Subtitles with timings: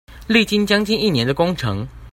[0.27, 1.87] 歷經將近一年的工程